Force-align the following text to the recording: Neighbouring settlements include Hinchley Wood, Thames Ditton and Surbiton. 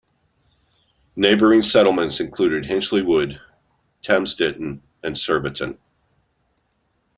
Neighbouring 1.15 1.61
settlements 1.61 2.19
include 2.21 2.65
Hinchley 2.65 3.03
Wood, 3.05 3.39
Thames 4.01 4.33
Ditton 4.33 4.81
and 5.03 5.15
Surbiton. 5.15 5.77